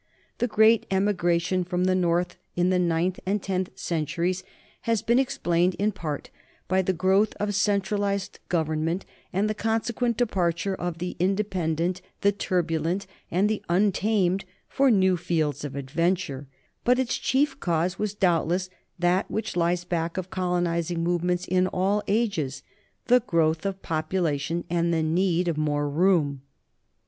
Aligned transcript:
The 0.39 0.47
great 0.47 0.87
emigration 0.89 1.63
from 1.63 1.83
the 1.83 1.93
North 1.93 2.35
in 2.55 2.71
the 2.71 2.79
ninth 2.79 3.19
and 3.23 3.39
tenth 3.39 3.69
centuries 3.77 4.43
has 4.89 5.03
been 5.03 5.19
explained 5.19 5.75
in 5.75 5.91
part 5.91 6.31
by 6.67 6.81
the 6.81 6.91
growth 6.91 7.35
of 7.39 7.53
centralized 7.53 8.39
government 8.49 9.05
and 9.31 9.47
the 9.47 9.53
consequent 9.53 10.17
departure 10.17 10.73
of 10.73 10.97
the 10.97 11.15
independent, 11.19 12.01
the 12.21 12.31
turbu 12.33 12.83
lent, 12.83 13.05
and 13.29 13.47
the 13.47 13.61
untamed 13.69 14.43
for 14.67 14.89
new 14.89 15.17
fields 15.17 15.63
of 15.63 15.75
adventure; 15.75 16.47
but 16.83 16.97
its 16.97 17.15
chief 17.15 17.59
cause 17.59 17.99
was 17.99 18.15
doubtless 18.15 18.71
that 18.97 19.29
which 19.29 19.55
lies 19.55 19.83
back 19.83 20.17
of 20.17 20.31
colonizing 20.31 21.03
movements 21.03 21.45
in 21.45 21.67
all 21.67 22.01
ages, 22.07 22.63
the 23.05 23.19
growth 23.19 23.67
of 23.67 23.83
popu 23.83 24.19
lation 24.19 24.63
and 24.67 24.91
the 24.91 25.03
need 25.03 25.47
of 25.47 25.57
more 25.57 25.87
room. 25.87 26.41